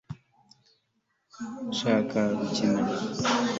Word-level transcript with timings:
ko 1.33 1.41
ntashaka 1.51 2.19
gukina 2.39 2.81